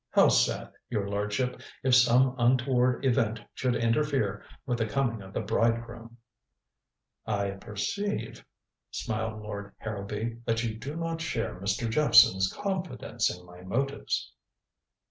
[0.09, 5.41] How sad, your lordship, if some untoward event should interfere with the coming of the
[5.41, 6.17] bridegroom."
[7.27, 8.43] "I perceive,"
[8.89, 11.87] smiled Lord Harrowby, "that you do not share Mr.
[11.87, 14.33] Jephson's confidence in my motives."